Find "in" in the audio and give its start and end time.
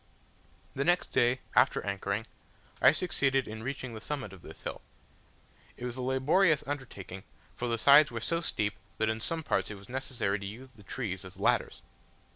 3.47-3.61, 9.09-9.21